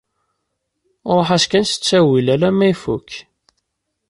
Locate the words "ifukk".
2.73-3.11